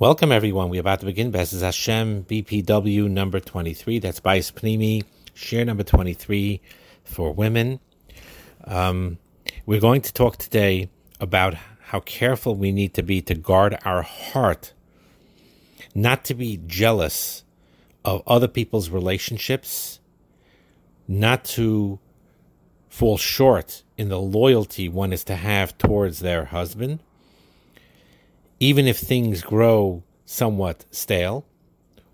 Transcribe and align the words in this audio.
Welcome, 0.00 0.32
everyone. 0.32 0.70
We're 0.70 0.80
about 0.80 1.00
to 1.00 1.04
begin 1.04 1.30
Bezes 1.30 1.60
Hashem 1.60 2.24
BPW 2.24 3.10
number 3.10 3.38
23. 3.38 3.98
That's 3.98 4.18
Bais 4.18 4.50
Pnimi, 4.50 5.04
shiur 5.34 5.66
number 5.66 5.82
23 5.82 6.62
for 7.04 7.34
women. 7.34 7.80
Um, 8.64 9.18
we're 9.66 9.78
going 9.78 10.00
to 10.00 10.10
talk 10.10 10.38
today 10.38 10.88
about 11.20 11.52
how 11.82 12.00
careful 12.00 12.54
we 12.56 12.72
need 12.72 12.94
to 12.94 13.02
be 13.02 13.20
to 13.20 13.34
guard 13.34 13.76
our 13.84 14.00
heart, 14.00 14.72
not 15.94 16.24
to 16.24 16.34
be 16.34 16.58
jealous 16.66 17.44
of 18.02 18.22
other 18.26 18.48
people's 18.48 18.88
relationships, 18.88 20.00
not 21.06 21.44
to 21.44 21.98
fall 22.88 23.18
short 23.18 23.82
in 23.98 24.08
the 24.08 24.18
loyalty 24.18 24.88
one 24.88 25.12
is 25.12 25.24
to 25.24 25.36
have 25.36 25.76
towards 25.76 26.20
their 26.20 26.46
husband 26.46 27.00
even 28.60 28.86
if 28.86 28.98
things 28.98 29.42
grow 29.42 30.04
somewhat 30.26 30.84
stale, 30.90 31.46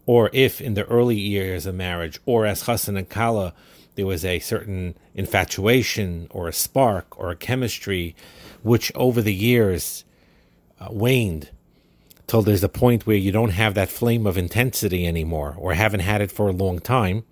or 0.06 0.30
if 0.32 0.60
in 0.60 0.74
the 0.74 0.84
early 0.84 1.16
years 1.16 1.66
of 1.66 1.74
marriage, 1.74 2.20
or 2.24 2.46
as 2.46 2.62
Chassan 2.62 2.96
and 2.96 3.09
Kala, 3.09 3.52
there 3.96 4.06
was 4.06 4.24
a 4.24 4.38
certain 4.38 4.96
infatuation 5.14 6.28
or 6.30 6.48
a 6.48 6.52
spark 6.52 7.18
or 7.18 7.30
a 7.30 7.37
chemistry 7.37 8.14
which 8.62 8.92
over 8.95 9.20
the 9.20 9.34
years 9.34 10.04
uh, 10.78 10.88
waned 10.90 11.51
till 12.27 12.42
there's 12.42 12.65
a 12.65 12.68
point 12.68 13.06
where 13.06 13.16
you 13.16 13.32
don't 13.32 13.51
have 13.51 13.74
that 13.74 13.88
flame 13.88 14.26
of 14.26 14.37
intensity 14.37 15.06
anymore 15.06 15.54
or 15.59 15.74
haven't 15.74 16.01
had 16.01 16.20
it 16.20 16.30
for 16.30 16.48
a 16.48 16.52
long 16.52 16.78
time. 16.78 17.24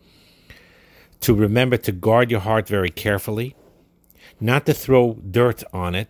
To 1.21 1.35
remember 1.35 1.77
to 1.79 1.93
guard 1.93 2.31
your 2.31 2.41
heart 2.41 2.69
very 2.69 2.91
carefully, 2.91 3.57
not 4.41 4.67
to 4.67 4.75
throw 4.75 5.15
dirt 5.15 5.63
on 5.73 5.95
it, 5.95 6.09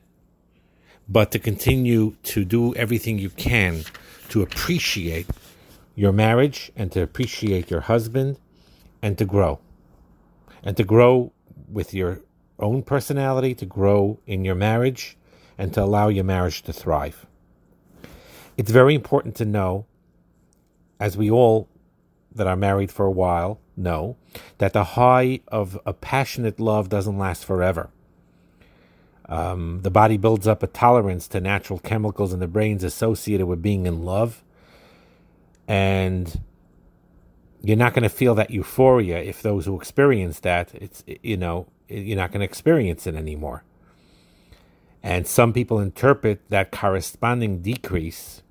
but 1.09 1.31
to 1.33 1.39
continue 1.39 2.17
to 2.23 2.45
do 2.45 2.75
everything 2.75 3.19
you 3.19 3.31
can 3.31 3.83
to 4.29 4.43
appreciate 4.43 5.27
your 5.95 6.12
marriage 6.12 6.73
and 6.77 6.91
to 6.93 7.03
appreciate 7.03 7.70
your 7.70 7.83
husband 7.83 8.39
and 9.03 9.19
to 9.19 9.25
grow. 9.25 9.61
And 10.62 10.77
to 10.77 10.84
grow 10.84 11.33
with 11.69 11.93
your 11.93 12.20
own 12.59 12.83
personality, 12.83 13.55
to 13.55 13.67
grow 13.67 14.19
in 14.27 14.45
your 14.45 14.55
marriage, 14.55 15.17
and 15.59 15.73
to 15.75 15.83
allow 15.83 16.09
your 16.09 16.25
marriage 16.25 16.62
to 16.62 16.73
thrive. 16.73 17.27
It's 18.56 18.71
very 18.71 18.95
important 18.95 19.34
to 19.37 19.45
know, 19.45 19.87
as 20.98 21.17
we 21.17 21.31
all 21.31 21.69
that 22.34 22.47
are 22.47 22.56
married 22.56 22.91
for 22.91 23.06
a 23.06 23.11
while 23.11 23.61
know, 23.77 24.17
that 24.59 24.73
the 24.73 24.84
high 24.84 25.41
of 25.48 25.78
a 25.84 25.93
passionate 25.93 26.59
love 26.59 26.89
doesn't 26.89 27.19
last 27.19 27.45
forever. 27.45 27.91
Um, 29.27 29.80
the 29.83 29.91
body 29.91 30.17
builds 30.17 30.47
up 30.47 30.62
a 30.62 30.67
tolerance 30.67 31.28
to 31.28 31.41
natural 31.41 31.78
chemicals 31.78 32.33
in 32.33 32.41
the 32.41 32.47
brains 32.47 32.84
associated 32.84 33.47
with 33.47 33.62
being 33.62 33.86
in 33.86 34.05
love. 34.05 34.42
And 35.66 36.41
you're 37.62 37.77
not 37.77 37.94
going 37.94 38.03
to 38.03 38.11
feel 38.11 38.34
that 38.34 38.50
euphoria 38.50 39.19
if 39.19 39.41
those 39.41 39.64
who 39.64 39.77
experience 39.77 40.41
that, 40.41 40.75
it's, 40.75 41.03
you 41.06 41.39
know, 41.39 41.66
you're 41.89 42.16
not 42.19 42.31
going 42.31 42.41
to 42.41 42.44
experience 42.44 43.06
it 43.06 43.14
anymore. 43.14 43.64
And 45.03 45.27
some 45.27 45.53
people 45.53 45.81
interpret 45.81 46.41
that 46.50 46.70
corresponding 46.70 47.61
decrease 47.61 48.42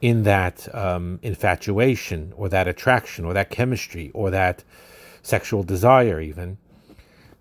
in 0.00 0.22
that 0.22 0.74
um, 0.74 1.18
infatuation 1.22 2.32
or 2.36 2.48
that 2.48 2.66
attraction 2.66 3.24
or 3.24 3.34
that 3.34 3.50
chemistry 3.50 4.10
or 4.14 4.30
that 4.30 4.64
sexual 5.22 5.62
desire, 5.62 6.20
even, 6.20 6.56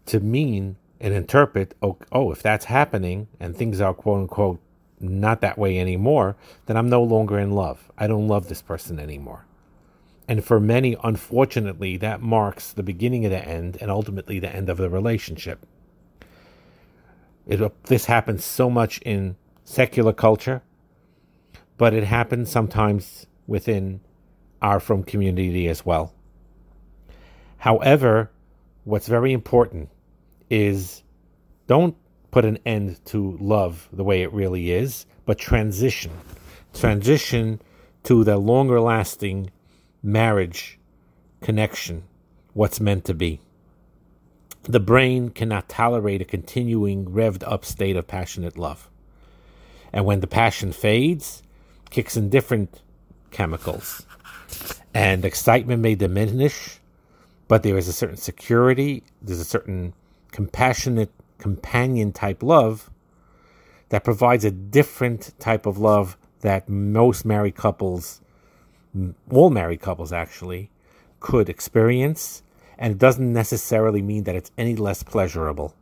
to 0.06 0.20
mean 0.20 0.76
and 1.00 1.14
interpret, 1.14 1.76
oh, 1.82 1.98
oh, 2.12 2.32
if 2.32 2.42
that's 2.42 2.66
happening 2.66 3.28
and 3.40 3.56
things 3.56 3.80
are 3.80 3.94
quote 3.94 4.22
unquote 4.22 4.60
not 5.00 5.42
that 5.42 5.58
way 5.58 5.80
anymore, 5.80 6.36
then 6.66 6.76
I'm 6.76 6.90
no 6.90 7.02
longer 7.02 7.40
in 7.40 7.52
love. 7.52 7.90
I 7.98 8.08
don't 8.08 8.28
love 8.28 8.50
this 8.50 8.62
person 8.62 9.00
anymore. 9.00 9.46
And 10.28 10.44
for 10.44 10.60
many, 10.60 10.96
unfortunately, 11.04 11.98
that 11.98 12.22
marks 12.22 12.72
the 12.72 12.84
beginning 12.84 13.26
of 13.26 13.32
the 13.32 13.44
end 13.44 13.78
and 13.82 13.90
ultimately 13.90 14.40
the 14.40 14.54
end 14.54 14.70
of 14.70 14.78
the 14.78 14.90
relationship. 14.90 15.66
It, 17.48 17.86
this 17.86 18.06
happens 18.06 18.44
so 18.44 18.70
much 18.70 19.00
in 19.00 19.38
secular 19.64 20.14
culture, 20.14 20.62
but 21.78 21.94
it 21.94 22.04
happens 22.04 22.52
sometimes 22.52 23.26
within 23.48 24.02
our 24.62 24.80
frum 24.80 25.04
community 25.04 25.68
as 25.68 25.86
well. 25.86 26.14
However, 27.60 28.30
what's 28.84 29.08
very 29.08 29.34
important 29.34 29.90
is 30.50 31.04
don't 31.68 31.96
put 32.32 32.46
an 32.46 32.60
end 32.66 33.04
to 33.06 33.38
love 33.40 33.88
the 33.92 34.04
way 34.04 34.22
it 34.22 34.32
really 34.34 34.72
is, 34.72 35.06
but 35.26 35.38
transition. 35.38 36.12
Transition 36.74 37.62
to 38.04 38.24
the 38.24 38.38
longer 38.38 38.80
lasting 38.80 39.52
marriage 40.02 40.80
connection, 41.42 42.04
what's 42.54 42.80
meant 42.80 43.06
to 43.06 43.14
be. 43.14 43.40
The 44.64 44.80
brain 44.80 45.30
cannot 45.30 45.70
tolerate 45.70 46.22
a 46.22 46.26
continuing 46.26 47.06
revved 47.06 47.44
up 47.46 47.66
state 47.66 47.96
of 47.96 48.08
passionate 48.08 48.58
love. 48.58 48.90
And 49.92 50.06
when 50.06 50.20
the 50.20 50.28
passion 50.28 50.72
fades, 50.72 51.42
kicks 51.90 52.16
in 52.16 52.30
different 52.30 52.82
chemicals. 53.32 54.06
And 54.94 55.26
excitement 55.26 55.82
may 55.82 55.96
diminish, 55.96 56.80
but 57.48 57.64
there 57.64 57.78
is 57.78 57.88
a 57.88 57.94
certain 57.94 58.18
security, 58.18 59.04
there's 59.22 59.40
a 59.40 59.46
certain 59.46 59.94
compassionate 60.32 61.12
companion 61.38 62.12
type 62.12 62.44
love 62.44 62.90
that 63.90 64.04
provides 64.04 64.46
a 64.46 64.52
different 64.52 65.34
type 65.40 65.66
of 65.66 65.78
love 65.78 66.18
that 66.42 66.70
most 66.70 67.26
married 67.26 67.56
couples, 67.56 68.22
all 69.30 69.50
married 69.50 69.82
couples 69.82 70.14
actually, 70.14 70.70
could 71.20 71.50
experience. 71.50 72.44
And 72.78 72.94
it 72.94 72.98
doesn't 72.98 73.34
necessarily 73.34 74.02
mean 74.02 74.24
that 74.24 74.36
it's 74.36 74.52
any 74.58 74.76
less 74.76 75.04
pleasurable. 75.04 75.74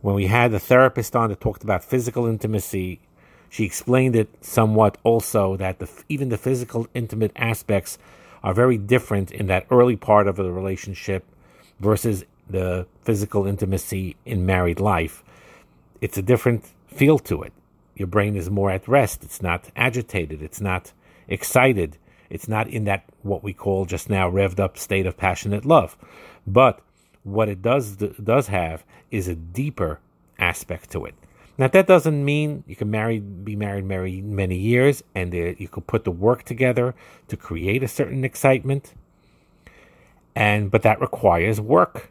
When 0.00 0.14
we 0.14 0.26
had 0.26 0.50
the 0.52 0.58
therapist 0.58 1.14
on 1.14 1.30
that 1.30 1.40
talked 1.40 1.62
about 1.62 1.84
physical 1.84 2.26
intimacy, 2.26 3.00
she 3.48 3.64
explained 3.64 4.16
it 4.16 4.28
somewhat 4.40 4.98
also 5.04 5.56
that 5.56 5.78
the, 5.78 5.88
even 6.08 6.28
the 6.28 6.38
physical 6.38 6.88
intimate 6.94 7.32
aspects 7.36 7.98
are 8.42 8.54
very 8.54 8.76
different 8.76 9.30
in 9.30 9.46
that 9.46 9.66
early 9.70 9.96
part 9.96 10.26
of 10.26 10.36
the 10.36 10.52
relationship 10.52 11.24
versus 11.80 12.24
the 12.48 12.86
physical 13.02 13.46
intimacy 13.46 14.16
in 14.24 14.46
married 14.46 14.80
life, 14.80 15.22
it's 16.00 16.18
a 16.18 16.22
different 16.22 16.64
feel 16.88 17.18
to 17.20 17.42
it. 17.42 17.52
Your 17.94 18.08
brain 18.08 18.36
is 18.36 18.50
more 18.50 18.70
at 18.70 18.86
rest. 18.86 19.24
It's 19.24 19.42
not 19.42 19.70
agitated. 19.74 20.42
It's 20.42 20.60
not 20.60 20.92
excited. 21.28 21.98
It's 22.28 22.48
not 22.48 22.68
in 22.68 22.84
that 22.84 23.04
what 23.22 23.42
we 23.42 23.52
call 23.52 23.86
just 23.86 24.10
now 24.10 24.30
revved 24.30 24.60
up 24.60 24.76
state 24.76 25.06
of 25.06 25.16
passionate 25.16 25.64
love. 25.64 25.96
But 26.46 26.80
what 27.22 27.48
it 27.48 27.62
does 27.62 27.96
does 27.96 28.48
have 28.48 28.84
is 29.10 29.28
a 29.28 29.34
deeper 29.34 30.00
aspect 30.38 30.90
to 30.90 31.04
it. 31.04 31.14
Now 31.58 31.68
that 31.68 31.86
doesn't 31.86 32.24
mean 32.24 32.64
you 32.66 32.76
can 32.76 32.90
marry, 32.90 33.18
be 33.18 33.56
married, 33.56 33.84
marry 33.86 34.20
many 34.20 34.56
years, 34.56 35.02
and 35.14 35.34
uh, 35.34 35.54
you 35.56 35.68
could 35.68 35.86
put 35.86 36.04
the 36.04 36.10
work 36.10 36.42
together 36.42 36.94
to 37.28 37.36
create 37.36 37.82
a 37.82 37.88
certain 37.88 38.24
excitement. 38.24 38.94
And 40.34 40.70
but 40.70 40.82
that 40.82 41.00
requires 41.00 41.60
work. 41.60 42.10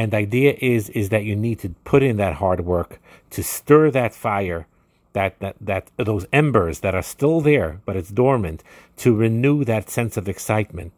And 0.00 0.12
the 0.12 0.16
idea 0.16 0.56
is 0.62 0.88
is 0.88 1.10
that 1.10 1.24
you 1.24 1.36
need 1.36 1.58
to 1.58 1.74
put 1.84 2.02
in 2.02 2.16
that 2.16 2.36
hard 2.36 2.60
work 2.60 2.98
to 3.28 3.42
stir 3.42 3.90
that 3.90 4.14
fire, 4.14 4.66
that 5.12 5.38
that 5.40 5.56
that 5.60 5.90
those 5.98 6.24
embers 6.32 6.80
that 6.80 6.94
are 6.94 7.02
still 7.02 7.42
there 7.42 7.82
but 7.84 7.96
it's 7.96 8.08
dormant, 8.08 8.64
to 8.96 9.14
renew 9.14 9.62
that 9.62 9.90
sense 9.90 10.16
of 10.16 10.26
excitement. 10.26 10.94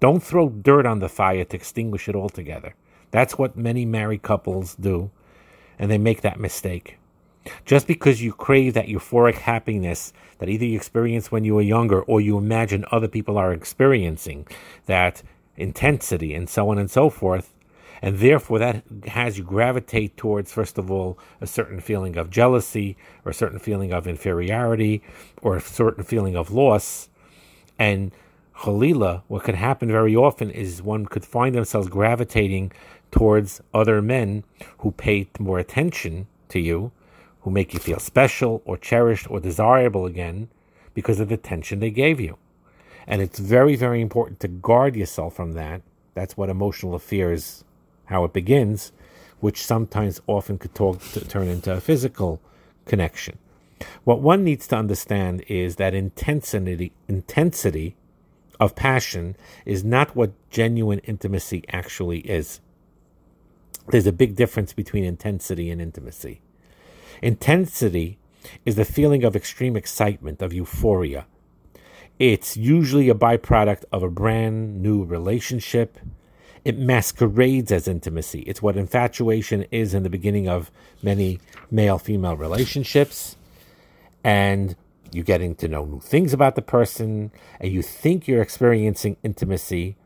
Don't 0.00 0.20
throw 0.20 0.48
dirt 0.48 0.84
on 0.84 0.98
the 0.98 1.08
fire 1.08 1.44
to 1.44 1.56
extinguish 1.56 2.08
it 2.08 2.16
altogether. 2.16 2.74
That's 3.12 3.38
what 3.38 3.56
many 3.56 3.84
married 3.86 4.22
couples 4.22 4.74
do, 4.74 5.12
and 5.78 5.88
they 5.88 5.98
make 5.98 6.22
that 6.22 6.40
mistake. 6.40 6.98
Just 7.64 7.86
because 7.86 8.20
you 8.20 8.32
crave 8.32 8.74
that 8.74 8.88
euphoric 8.88 9.36
happiness 9.36 10.12
that 10.38 10.48
either 10.48 10.64
you 10.64 10.74
experienced 10.74 11.30
when 11.30 11.44
you 11.44 11.54
were 11.54 11.74
younger 11.76 12.02
or 12.02 12.20
you 12.20 12.36
imagine 12.36 12.84
other 12.90 13.06
people 13.06 13.38
are 13.38 13.52
experiencing, 13.52 14.48
that 14.86 15.22
intensity 15.56 16.34
and 16.34 16.50
so 16.50 16.68
on 16.70 16.78
and 16.78 16.90
so 16.90 17.10
forth, 17.10 17.54
and 18.02 18.18
therefore 18.18 18.58
that 18.58 18.82
has 19.08 19.38
you 19.38 19.44
gravitate 19.44 20.16
towards 20.16 20.52
first 20.52 20.78
of 20.78 20.90
all 20.90 21.18
a 21.40 21.46
certain 21.46 21.80
feeling 21.80 22.16
of 22.16 22.30
jealousy 22.30 22.96
or 23.24 23.30
a 23.30 23.34
certain 23.34 23.58
feeling 23.58 23.92
of 23.92 24.06
inferiority 24.06 25.02
or 25.42 25.56
a 25.56 25.60
certain 25.60 26.04
feeling 26.04 26.36
of 26.36 26.50
loss 26.50 27.08
and 27.78 28.12
Khalila, 28.60 29.22
what 29.26 29.44
could 29.44 29.54
happen 29.54 29.90
very 29.90 30.14
often 30.14 30.50
is 30.50 30.82
one 30.82 31.06
could 31.06 31.24
find 31.24 31.54
themselves 31.54 31.88
gravitating 31.88 32.72
towards 33.10 33.62
other 33.72 34.02
men 34.02 34.44
who 34.78 34.92
pay 34.92 35.28
more 35.38 35.58
attention 35.58 36.26
to 36.50 36.60
you, 36.60 36.92
who 37.40 37.50
make 37.50 37.72
you 37.72 37.80
feel 37.80 37.98
special 37.98 38.60
or 38.66 38.76
cherished 38.76 39.30
or 39.30 39.40
desirable 39.40 40.04
again 40.04 40.50
because 40.92 41.20
of 41.20 41.28
the 41.28 41.34
attention 41.34 41.80
they 41.80 41.90
gave 41.90 42.20
you. 42.20 42.36
And 43.06 43.22
it's 43.22 43.38
very, 43.38 43.76
very 43.76 44.02
important 44.02 44.40
to 44.40 44.48
guard 44.48 44.94
yourself 44.94 45.34
from 45.34 45.52
that. 45.52 45.80
That's 46.12 46.36
what 46.36 46.50
emotional 46.50 46.94
affairs 46.94 47.64
how 48.10 48.24
it 48.24 48.32
begins, 48.32 48.92
which 49.40 49.64
sometimes 49.64 50.20
often 50.26 50.58
could 50.58 50.74
talk 50.74 51.00
turn 51.28 51.48
into 51.48 51.72
a 51.72 51.80
physical 51.80 52.40
connection. 52.84 53.38
What 54.04 54.20
one 54.20 54.44
needs 54.44 54.66
to 54.68 54.76
understand 54.76 55.42
is 55.48 55.76
that 55.76 55.94
intensity, 55.94 56.92
intensity 57.08 57.96
of 58.58 58.76
passion 58.76 59.36
is 59.64 59.82
not 59.82 60.14
what 60.14 60.32
genuine 60.50 60.98
intimacy 61.00 61.64
actually 61.70 62.20
is. 62.20 62.60
There's 63.88 64.06
a 64.06 64.12
big 64.12 64.36
difference 64.36 64.72
between 64.74 65.04
intensity 65.04 65.70
and 65.70 65.80
intimacy. 65.80 66.42
Intensity 67.22 68.18
is 68.66 68.76
the 68.76 68.84
feeling 68.84 69.24
of 69.24 69.34
extreme 69.34 69.76
excitement, 69.76 70.42
of 70.42 70.52
euphoria. 70.52 71.26
It's 72.18 72.56
usually 72.56 73.08
a 73.08 73.14
byproduct 73.14 73.84
of 73.92 74.02
a 74.02 74.10
brand 74.10 74.82
new 74.82 75.04
relationship. 75.04 75.98
It 76.64 76.78
masquerades 76.78 77.72
as 77.72 77.88
intimacy. 77.88 78.40
It's 78.40 78.60
what 78.60 78.76
infatuation 78.76 79.66
is 79.70 79.94
in 79.94 80.02
the 80.02 80.10
beginning 80.10 80.48
of 80.48 80.70
many 81.02 81.40
male 81.70 81.98
female 81.98 82.36
relationships. 82.36 83.36
And 84.22 84.76
you're 85.12 85.24
getting 85.24 85.54
to 85.56 85.68
know 85.68 85.84
new 85.84 86.00
things 86.00 86.32
about 86.32 86.54
the 86.54 86.62
person, 86.62 87.32
and 87.58 87.72
you 87.72 87.82
think 87.82 88.28
you're 88.28 88.42
experiencing 88.42 89.16
intimacy, 89.22 89.96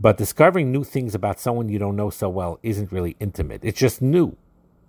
but 0.00 0.16
discovering 0.16 0.72
new 0.72 0.84
things 0.84 1.14
about 1.14 1.40
someone 1.40 1.68
you 1.68 1.78
don't 1.78 1.96
know 1.96 2.10
so 2.10 2.28
well 2.28 2.58
isn't 2.62 2.90
really 2.90 3.16
intimate. 3.20 3.60
It's 3.62 3.78
just 3.78 4.00
new. 4.00 4.36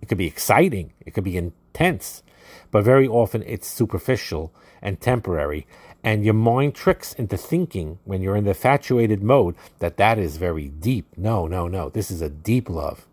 It 0.00 0.08
could 0.08 0.18
be 0.18 0.26
exciting, 0.26 0.92
it 1.04 1.12
could 1.12 1.24
be 1.24 1.36
intense, 1.76 2.22
but 2.70 2.84
very 2.84 3.06
often 3.06 3.42
it's 3.46 3.68
superficial 3.68 4.52
and 4.80 5.00
temporary. 5.00 5.66
And 6.02 6.24
your 6.24 6.34
mind 6.34 6.74
tricks 6.74 7.12
into 7.14 7.36
thinking 7.36 7.98
when 8.04 8.22
you're 8.22 8.36
in 8.36 8.44
the 8.44 8.50
infatuated 8.50 9.22
mode 9.22 9.56
that 9.80 9.96
that 9.98 10.18
is 10.18 10.36
very 10.36 10.68
deep. 10.68 11.06
No, 11.16 11.46
no, 11.46 11.68
no. 11.68 11.90
This 11.90 12.10
is 12.10 12.22
a 12.22 12.30
deep 12.30 12.70
love. 12.70 13.06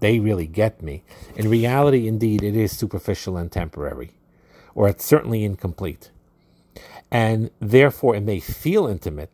They 0.00 0.18
really 0.18 0.46
get 0.46 0.82
me. 0.82 1.04
In 1.36 1.48
reality, 1.48 2.08
indeed, 2.08 2.42
it 2.42 2.56
is 2.56 2.76
superficial 2.76 3.36
and 3.36 3.50
temporary 3.50 4.12
or 4.74 4.88
it's 4.88 5.04
certainly 5.04 5.44
incomplete. 5.44 6.10
And 7.10 7.50
therefore, 7.60 8.16
it 8.16 8.22
may 8.22 8.40
feel 8.40 8.86
intimate, 8.86 9.30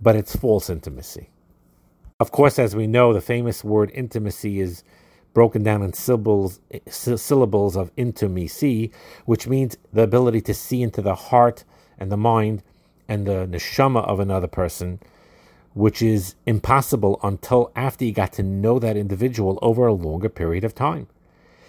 but 0.00 0.16
it's 0.16 0.36
false 0.36 0.68
intimacy. 0.68 1.30
Of 2.20 2.30
course, 2.32 2.58
as 2.58 2.76
we 2.76 2.86
know, 2.86 3.12
the 3.12 3.20
famous 3.20 3.64
word 3.64 3.90
intimacy 3.94 4.60
is 4.60 4.84
broken 5.34 5.62
down 5.62 5.82
in 5.82 5.92
syllables, 5.92 6.60
syllables 6.88 7.76
of 7.76 7.90
intimacy, 7.96 8.92
which 9.24 9.46
means 9.46 9.76
the 9.92 10.02
ability 10.02 10.40
to 10.42 10.54
see 10.54 10.82
into 10.82 11.02
the 11.02 11.14
heart 11.14 11.64
and 11.98 12.10
the 12.12 12.16
mind 12.16 12.62
and 13.08 13.26
the 13.26 13.46
neshama 13.46 14.06
of 14.06 14.20
another 14.20 14.46
person, 14.46 15.00
which 15.74 16.02
is 16.02 16.34
impossible 16.46 17.18
until 17.22 17.72
after 17.74 18.04
you 18.04 18.12
got 18.12 18.32
to 18.32 18.42
know 18.42 18.78
that 18.78 18.96
individual 18.96 19.58
over 19.62 19.86
a 19.86 19.92
longer 19.92 20.28
period 20.28 20.64
of 20.64 20.74
time. 20.74 21.06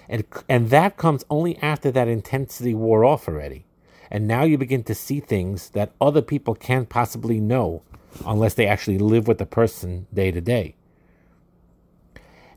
And, 0.10 0.25
and 0.50 0.69
that 0.69 0.98
comes 0.98 1.24
only 1.30 1.57
after 1.60 1.89
that 1.92 2.07
intensity 2.07 2.74
wore 2.74 3.06
off 3.06 3.27
already. 3.27 3.65
And 4.12 4.27
now 4.27 4.44
you 4.44 4.57
begin 4.57 4.83
to 4.83 4.94
see 4.94 5.19
things 5.19 5.69
that 5.69 5.94
other 6.00 6.21
people 6.21 6.54
can't 6.54 6.89
possibly 6.89 7.39
know 7.39 7.81
unless 8.25 8.54
they 8.54 8.68
actually 8.68 9.00
live 9.00 9.27
with 9.27 9.38
the 9.38 9.45
person 9.45 10.06
day 10.13 10.30
to 10.30 10.42
day. 10.42 10.75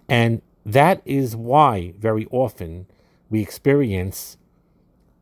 And 0.09 0.43
that 0.67 1.01
is 1.05 1.37
why 1.37 1.95
very 1.97 2.27
often 2.33 2.87
we 3.31 3.41
experience 3.41 4.37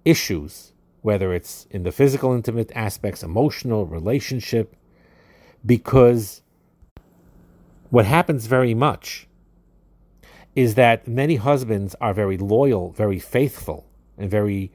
issues, 0.03 0.73
whether 1.03 1.35
it's 1.35 1.67
in 1.71 1.83
the 1.83 1.93
physical, 1.93 2.33
intimate 2.33 2.73
aspects, 2.75 3.23
emotional, 3.23 3.85
relationship, 3.85 4.75
because 5.65 6.41
what 7.91 8.07
happens 8.07 8.47
very 8.47 8.73
much 8.73 9.29
is 10.57 10.77
that 10.77 11.07
many 11.07 11.37
husbands 11.37 11.95
are 12.01 12.15
very 12.15 12.39
loyal, 12.39 12.93
very 12.93 13.19
faithful, 13.19 13.87
and 14.17 14.31
very 14.31 14.73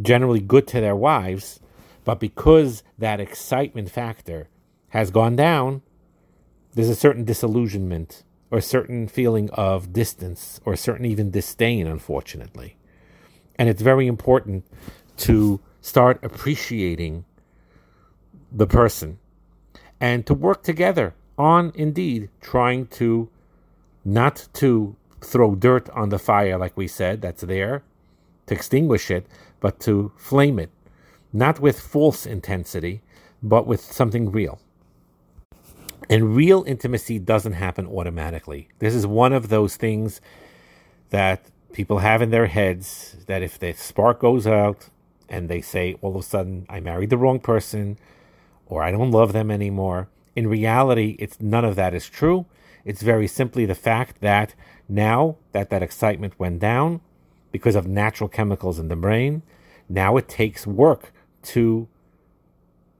generally 0.00 0.40
good 0.40 0.68
to 0.68 0.80
their 0.80 0.94
wives, 0.94 1.58
but 2.04 2.20
because 2.20 2.84
that 2.96 3.18
excitement 3.18 3.90
factor 3.90 4.48
has 4.90 5.10
gone 5.10 5.34
down, 5.34 5.82
there's 6.74 6.88
a 6.88 6.94
certain 6.94 7.24
disillusionment 7.24 8.22
or 8.50 8.58
a 8.58 8.62
certain 8.62 9.06
feeling 9.06 9.50
of 9.50 9.92
distance 9.92 10.60
or 10.64 10.72
a 10.72 10.76
certain 10.76 11.06
even 11.06 11.30
disdain, 11.30 11.86
unfortunately. 11.86 12.76
And 13.56 13.68
it's 13.68 13.82
very 13.82 14.06
important 14.06 14.66
to 15.18 15.60
start 15.80 16.22
appreciating 16.22 17.24
the 18.50 18.66
person 18.66 19.18
and 20.00 20.26
to 20.26 20.34
work 20.34 20.62
together 20.62 21.14
on 21.38 21.72
indeed 21.74 22.28
trying 22.40 22.86
to 22.86 23.28
not 24.04 24.48
to 24.54 24.96
throw 25.20 25.54
dirt 25.54 25.88
on 25.90 26.08
the 26.08 26.18
fire, 26.18 26.58
like 26.58 26.76
we 26.76 26.88
said, 26.88 27.20
that's 27.20 27.42
there, 27.42 27.82
to 28.46 28.54
extinguish 28.54 29.10
it, 29.10 29.26
but 29.60 29.78
to 29.80 30.10
flame 30.16 30.58
it, 30.58 30.70
not 31.32 31.60
with 31.60 31.78
false 31.78 32.26
intensity, 32.26 33.02
but 33.42 33.66
with 33.66 33.80
something 33.80 34.30
real. 34.30 34.58
And 36.08 36.34
real 36.34 36.64
intimacy 36.66 37.18
doesn't 37.18 37.52
happen 37.52 37.86
automatically. 37.86 38.68
This 38.78 38.94
is 38.94 39.06
one 39.06 39.32
of 39.32 39.48
those 39.48 39.76
things 39.76 40.20
that 41.10 41.44
people 41.72 41.98
have 41.98 42.22
in 42.22 42.30
their 42.30 42.46
heads 42.46 43.16
that 43.26 43.42
if 43.42 43.58
the 43.58 43.72
spark 43.72 44.20
goes 44.20 44.46
out 44.46 44.88
and 45.28 45.48
they 45.48 45.60
say, 45.60 45.96
all 46.00 46.10
of 46.10 46.16
a 46.16 46.22
sudden, 46.22 46.66
I 46.68 46.80
married 46.80 47.10
the 47.10 47.18
wrong 47.18 47.38
person 47.38 47.98
or 48.66 48.82
I 48.82 48.90
don't 48.90 49.10
love 49.10 49.32
them 49.32 49.50
anymore, 49.50 50.08
in 50.36 50.46
reality, 50.46 51.16
it's 51.18 51.40
none 51.40 51.64
of 51.64 51.76
that 51.76 51.92
is 51.92 52.08
true. 52.08 52.46
It's 52.84 53.02
very 53.02 53.26
simply 53.26 53.66
the 53.66 53.74
fact 53.74 54.20
that 54.20 54.54
now 54.88 55.36
that 55.52 55.70
that 55.70 55.82
excitement 55.82 56.38
went 56.38 56.60
down 56.60 57.00
because 57.52 57.74
of 57.74 57.86
natural 57.86 58.28
chemicals 58.28 58.78
in 58.78 58.88
the 58.88 58.96
brain, 58.96 59.42
now 59.88 60.16
it 60.16 60.28
takes 60.28 60.66
work 60.66 61.12
to 61.42 61.88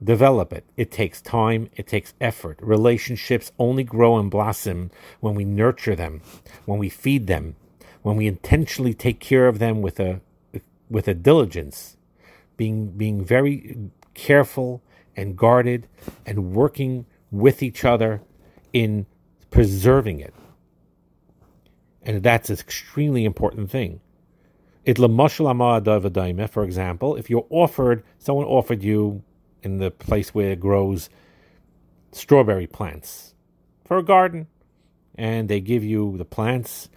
develop 0.03 0.51
it. 0.51 0.65
It 0.77 0.91
takes 0.91 1.21
time, 1.21 1.69
it 1.75 1.87
takes 1.87 2.13
effort. 2.19 2.57
Relationships 2.61 3.51
only 3.59 3.83
grow 3.83 4.17
and 4.17 4.31
blossom 4.31 4.91
when 5.19 5.35
we 5.35 5.45
nurture 5.45 5.95
them, 5.95 6.21
when 6.65 6.79
we 6.79 6.89
feed 6.89 7.27
them, 7.27 7.55
when 8.01 8.15
we 8.15 8.27
intentionally 8.27 8.93
take 8.93 9.19
care 9.19 9.47
of 9.47 9.59
them 9.59 9.81
with 9.81 9.99
a 9.99 10.21
with 10.89 11.07
a 11.07 11.13
diligence, 11.13 11.97
being 12.57 12.91
being 12.91 13.23
very 13.23 13.77
careful 14.13 14.81
and 15.15 15.37
guarded 15.37 15.87
and 16.25 16.53
working 16.53 17.05
with 17.31 17.63
each 17.63 17.85
other 17.85 18.21
in 18.73 19.05
preserving 19.49 20.19
it. 20.19 20.33
And 22.01 22.23
that's 22.23 22.49
an 22.49 22.57
extremely 22.57 23.25
important 23.25 23.69
thing. 23.69 24.01
It 24.83 24.97
for 24.97 26.63
example, 26.63 27.15
if 27.15 27.29
you're 27.29 27.45
offered, 27.51 28.03
someone 28.17 28.45
offered 28.45 28.81
you 28.81 29.23
in 29.63 29.77
the 29.77 29.91
place 29.91 30.33
where 30.33 30.51
it 30.51 30.59
grows 30.59 31.09
strawberry 32.11 32.67
plants 32.67 33.33
for 33.85 33.97
a 33.97 34.03
garden, 34.03 34.47
and 35.15 35.49
they 35.49 35.59
give 35.59 35.83
you 35.83 36.17
the 36.17 36.25
plants, 36.25 36.89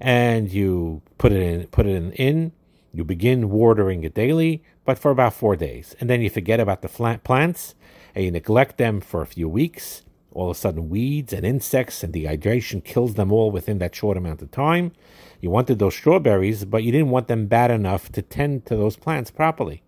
and 0.00 0.52
you 0.52 1.02
put 1.18 1.32
it 1.32 1.42
in, 1.42 1.66
put 1.68 1.86
it 1.86 1.94
in, 1.94 2.12
in 2.12 2.52
you 2.92 3.04
begin 3.04 3.50
watering 3.50 4.04
it 4.04 4.14
daily, 4.14 4.62
but 4.86 4.98
for 4.98 5.10
about 5.10 5.34
four 5.34 5.54
days, 5.54 5.94
and 6.00 6.08
then 6.08 6.22
you 6.22 6.30
forget 6.30 6.60
about 6.60 6.80
the 6.80 7.18
plants, 7.22 7.74
and 8.14 8.24
you 8.24 8.30
neglect 8.30 8.78
them 8.78 9.02
for 9.02 9.20
a 9.20 9.26
few 9.26 9.48
weeks, 9.48 10.02
all 10.32 10.50
of 10.50 10.56
a 10.56 10.58
sudden 10.58 10.88
weeds 10.88 11.32
and 11.32 11.44
insects 11.44 12.02
and 12.02 12.14
dehydration 12.14 12.82
kills 12.82 13.14
them 13.14 13.32
all 13.32 13.50
within 13.50 13.78
that 13.78 13.94
short 13.94 14.16
amount 14.16 14.40
of 14.40 14.50
time. 14.50 14.92
You 15.40 15.50
wanted 15.50 15.78
those 15.78 15.94
strawberries, 15.94 16.64
but 16.64 16.82
you 16.82 16.92
didn't 16.92 17.10
want 17.10 17.28
them 17.28 17.46
bad 17.46 17.70
enough 17.70 18.10
to 18.12 18.22
tend 18.22 18.64
to 18.66 18.76
those 18.76 18.96
plants 18.96 19.30
properly. 19.30 19.82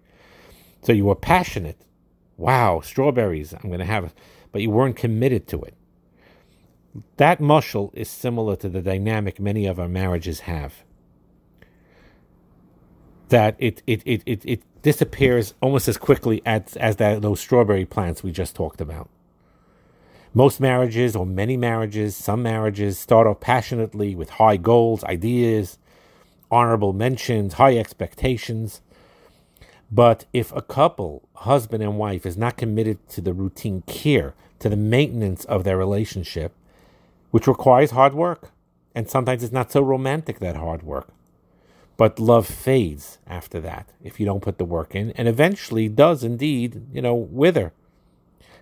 So 0.82 0.92
you 0.92 1.06
were 1.06 1.14
passionate. 1.14 1.84
Wow, 2.38 2.80
strawberries, 2.80 3.52
I'm 3.52 3.68
going 3.68 3.80
to 3.80 3.84
have, 3.84 4.14
but 4.52 4.62
you 4.62 4.70
weren't 4.70 4.96
committed 4.96 5.48
to 5.48 5.60
it. 5.62 5.74
That 7.16 7.40
muscle 7.40 7.90
is 7.94 8.08
similar 8.08 8.56
to 8.56 8.68
the 8.68 8.80
dynamic 8.80 9.38
many 9.40 9.66
of 9.66 9.78
our 9.78 9.88
marriages 9.88 10.40
have. 10.40 10.84
That 13.28 13.56
it 13.58 13.82
it, 13.86 14.02
it, 14.06 14.22
it, 14.24 14.42
it 14.46 14.62
disappears 14.82 15.52
almost 15.60 15.88
as 15.88 15.98
quickly 15.98 16.40
as, 16.46 16.76
as 16.76 16.96
that, 16.96 17.20
those 17.20 17.40
strawberry 17.40 17.84
plants 17.84 18.22
we 18.22 18.30
just 18.30 18.54
talked 18.54 18.80
about. 18.80 19.10
Most 20.32 20.60
marriages, 20.60 21.16
or 21.16 21.26
many 21.26 21.56
marriages, 21.56 22.14
some 22.16 22.42
marriages, 22.42 22.98
start 22.98 23.26
off 23.26 23.40
passionately 23.40 24.14
with 24.14 24.30
high 24.30 24.56
goals, 24.56 25.02
ideas, 25.04 25.78
honorable 26.50 26.92
mentions, 26.92 27.54
high 27.54 27.76
expectations. 27.76 28.80
But 29.90 30.26
if 30.32 30.52
a 30.54 30.62
couple, 30.62 31.28
husband 31.34 31.82
and 31.82 31.98
wife, 31.98 32.26
is 32.26 32.36
not 32.36 32.56
committed 32.56 33.08
to 33.10 33.20
the 33.20 33.32
routine 33.32 33.82
care, 33.86 34.34
to 34.58 34.68
the 34.68 34.76
maintenance 34.76 35.44
of 35.46 35.64
their 35.64 35.78
relationship, 35.78 36.52
which 37.30 37.46
requires 37.46 37.92
hard 37.92 38.14
work, 38.14 38.50
and 38.94 39.08
sometimes 39.08 39.42
it's 39.42 39.52
not 39.52 39.72
so 39.72 39.80
romantic, 39.80 40.40
that 40.40 40.56
hard 40.56 40.82
work. 40.82 41.08
But 41.96 42.20
love 42.20 42.46
fades 42.46 43.18
after 43.26 43.60
that 43.60 43.88
if 44.02 44.20
you 44.20 44.26
don't 44.26 44.42
put 44.42 44.58
the 44.58 44.64
work 44.64 44.94
in, 44.94 45.10
and 45.12 45.26
eventually 45.26 45.88
does 45.88 46.22
indeed, 46.22 46.86
you 46.92 47.02
know, 47.02 47.14
wither. 47.14 47.72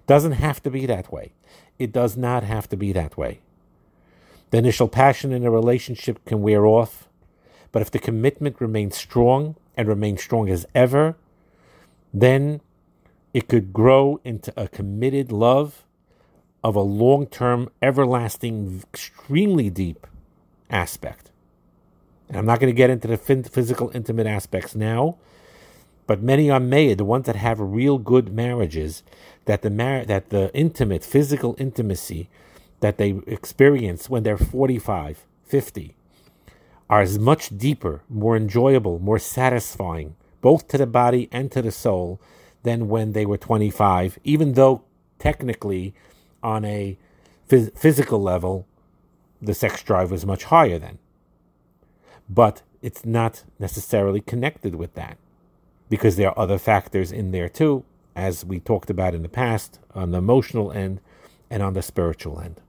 Doesn't 0.06 0.32
have 0.32 0.62
to 0.62 0.70
be 0.70 0.86
that 0.86 1.12
way. 1.12 1.32
It 1.78 1.92
does 1.92 2.16
not 2.16 2.44
have 2.44 2.68
to 2.70 2.76
be 2.76 2.92
that 2.92 3.16
way. 3.18 3.40
The 4.50 4.58
initial 4.58 4.88
passion 4.88 5.32
in 5.32 5.44
a 5.44 5.50
relationship 5.50 6.24
can 6.24 6.40
wear 6.40 6.64
off, 6.64 7.05
But 7.76 7.82
if 7.82 7.90
the 7.90 7.98
commitment 7.98 8.58
remains 8.58 8.96
strong 8.96 9.54
and 9.76 9.86
remains 9.86 10.22
strong 10.22 10.48
as 10.48 10.64
ever, 10.74 11.14
then 12.10 12.62
it 13.34 13.48
could 13.48 13.74
grow 13.74 14.18
into 14.24 14.50
a 14.56 14.66
committed 14.66 15.30
love 15.30 15.84
of 16.64 16.74
a 16.74 16.80
long 16.80 17.26
term, 17.26 17.68
everlasting, 17.82 18.82
extremely 18.82 19.68
deep 19.68 20.06
aspect. 20.70 21.30
And 22.28 22.38
I'm 22.38 22.46
not 22.46 22.60
going 22.60 22.72
to 22.72 22.74
get 22.74 22.88
into 22.88 23.08
the 23.08 23.18
physical, 23.18 23.90
intimate 23.92 24.26
aspects 24.26 24.74
now, 24.74 25.18
but 26.06 26.22
many 26.22 26.48
are 26.50 26.58
made, 26.58 26.96
the 26.96 27.04
ones 27.04 27.26
that 27.26 27.36
have 27.36 27.60
real 27.60 27.98
good 27.98 28.32
marriages, 28.32 29.02
that 29.44 29.60
the 29.60 29.68
mar- 29.68 30.06
that 30.06 30.30
the 30.30 30.50
intimate, 30.54 31.04
physical 31.04 31.54
intimacy 31.58 32.30
that 32.80 32.96
they 32.96 33.20
experience 33.26 34.08
when 34.08 34.22
they're 34.22 34.38
45, 34.38 35.26
50, 35.44 35.95
are 36.88 37.00
as 37.00 37.18
much 37.18 37.56
deeper, 37.56 38.02
more 38.08 38.36
enjoyable, 38.36 38.98
more 38.98 39.18
satisfying, 39.18 40.14
both 40.40 40.68
to 40.68 40.78
the 40.78 40.86
body 40.86 41.28
and 41.32 41.50
to 41.52 41.62
the 41.62 41.72
soul, 41.72 42.20
than 42.62 42.88
when 42.88 43.12
they 43.12 43.24
were 43.24 43.38
25, 43.38 44.18
even 44.24 44.54
though 44.54 44.82
technically, 45.18 45.94
on 46.42 46.64
a 46.64 46.98
phys- 47.48 47.76
physical 47.78 48.20
level, 48.20 48.66
the 49.40 49.54
sex 49.54 49.82
drive 49.82 50.10
was 50.10 50.26
much 50.26 50.44
higher 50.44 50.78
then. 50.78 50.98
But 52.28 52.62
it's 52.82 53.04
not 53.04 53.44
necessarily 53.58 54.20
connected 54.20 54.74
with 54.74 54.94
that 54.94 55.16
because 55.88 56.16
there 56.16 56.30
are 56.30 56.38
other 56.38 56.58
factors 56.58 57.12
in 57.12 57.30
there 57.30 57.48
too, 57.48 57.84
as 58.14 58.44
we 58.44 58.58
talked 58.58 58.90
about 58.90 59.14
in 59.14 59.22
the 59.22 59.28
past, 59.28 59.78
on 59.94 60.10
the 60.10 60.18
emotional 60.18 60.72
end 60.72 61.00
and 61.50 61.62
on 61.62 61.74
the 61.74 61.82
spiritual 61.82 62.40
end. 62.40 62.60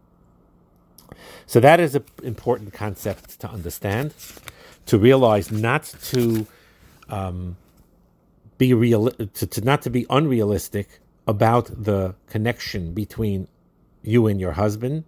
So 1.46 1.60
that 1.60 1.80
is 1.80 1.96
an 1.96 2.04
important 2.24 2.74
concept 2.74 3.40
to 3.40 3.50
understand, 3.50 4.14
to 4.86 4.98
realize 4.98 5.52
not 5.52 5.84
to 6.04 6.48
um, 7.10 7.58
be 8.58 8.74
real, 8.74 9.10
to, 9.10 9.48
to 9.48 9.62
not 9.62 9.82
to 9.84 9.90
be 9.90 10.06
unrealistic 10.10 11.00
about 11.28 11.66
the 11.84 12.16
connection 12.28 12.94
between 12.94 13.48
you 14.02 14.28
and 14.28 14.40
your 14.40 14.54
husband, 14.54 15.04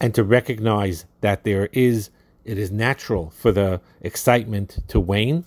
and 0.00 0.14
to 0.14 0.22
recognize 0.22 1.06
that 1.20 1.44
there 1.44 1.68
is 1.72 2.10
it 2.44 2.56
is 2.56 2.70
natural 2.70 3.30
for 3.30 3.52
the 3.52 3.80
excitement 4.00 4.78
to 4.88 4.98
wane, 4.98 5.44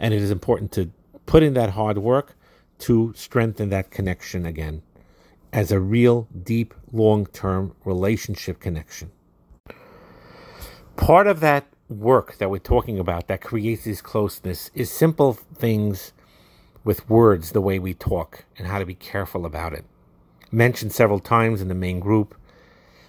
and 0.00 0.12
it 0.12 0.20
is 0.20 0.30
important 0.30 0.72
to 0.72 0.90
put 1.26 1.42
in 1.42 1.54
that 1.54 1.70
hard 1.70 1.98
work 1.98 2.34
to 2.78 3.12
strengthen 3.14 3.68
that 3.68 3.90
connection 3.90 4.46
again 4.46 4.82
as 5.52 5.72
a 5.72 5.80
real, 5.80 6.28
deep, 6.42 6.74
long 6.92 7.26
term 7.26 7.74
relationship 7.84 8.60
connection. 8.60 9.10
Part 10.96 11.26
of 11.26 11.40
that 11.40 11.66
work 11.88 12.38
that 12.38 12.50
we're 12.50 12.58
talking 12.58 12.98
about 12.98 13.26
that 13.26 13.40
creates 13.40 13.84
this 13.84 14.00
closeness 14.00 14.70
is 14.74 14.90
simple 14.90 15.32
things 15.32 16.12
with 16.84 17.08
words, 17.08 17.52
the 17.52 17.60
way 17.60 17.78
we 17.78 17.94
talk, 17.94 18.44
and 18.56 18.66
how 18.66 18.78
to 18.78 18.86
be 18.86 18.94
careful 18.94 19.44
about 19.44 19.72
it. 19.72 19.84
Mentioned 20.52 20.92
several 20.92 21.18
times 21.18 21.60
in 21.60 21.68
the 21.68 21.74
main 21.74 22.00
group, 22.00 22.34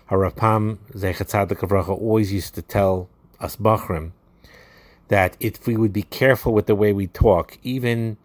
Harapam 0.10 0.78
Zechatzadik 0.94 1.90
always 1.90 2.34
used 2.34 2.54
to 2.56 2.62
tell 2.62 3.10
us 3.40 3.56
Bachrim, 3.56 4.12
that 5.08 5.38
if 5.40 5.66
we 5.66 5.76
would 5.78 5.94
be 5.94 6.04
careful 6.04 6.54
with 6.54 6.66
the 6.66 6.76
way 6.76 6.92
we 6.92 7.08
talk, 7.08 7.58
even 7.64 8.18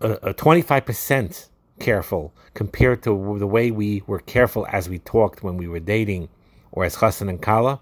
a, 0.00 0.12
a 0.12 0.34
25% 0.34 1.48
careful 1.78 2.32
compared 2.54 3.02
to 3.02 3.36
the 3.38 3.46
way 3.46 3.70
we 3.70 4.02
were 4.06 4.20
careful 4.20 4.66
as 4.70 4.88
we 4.88 4.98
talked 4.98 5.42
when 5.42 5.56
we 5.56 5.68
were 5.68 5.80
dating 5.80 6.28
or 6.72 6.84
as 6.84 6.96
Chassan 6.96 7.28
and 7.28 7.40
Kala, 7.40 7.80